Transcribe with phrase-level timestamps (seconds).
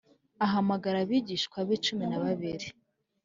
[0.45, 2.67] Ahamagara abigishwa be cumi na babiri